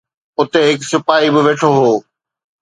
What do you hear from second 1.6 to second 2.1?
هو